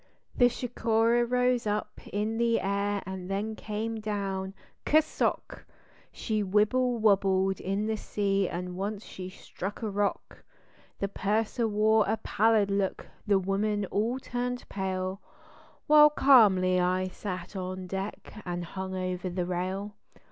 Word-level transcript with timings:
The 0.35 0.49
"Chicora" 0.49 1.23
rose 1.29 1.67
up 1.67 2.01
in 2.11 2.39
the 2.39 2.59
air 2.59 3.03
and 3.05 3.29
then 3.29 3.55
came 3.55 3.99
down 3.99 4.55
"ker 4.83 4.99
sock; 4.99 5.63
She 6.11 6.41
wibble 6.41 6.97
wobbled 6.97 7.59
in 7.59 7.85
the 7.85 7.97
sea 7.97 8.49
and 8.49 8.75
once 8.75 9.05
she 9.05 9.29
struck 9.29 9.83
a 9.83 9.91
rock: 9.91 10.43
The 10.97 11.07
purser 11.07 11.67
wore 11.67 12.05
a 12.07 12.17
pallid 12.17 12.71
look, 12.71 13.05
the 13.27 13.37
women 13.37 13.85
all 13.91 14.17
turned 14.17 14.67
pale, 14.69 15.21
While 15.85 16.09
calmly 16.09 16.79
I 16.79 17.07
sat 17.09 17.55
out 17.55 17.55
on 17.55 17.85
deck 17.85 18.41
and 18.43 18.65
hung 18.65 18.95
over 18.95 19.29
the 19.29 19.45
rail. 19.45 19.93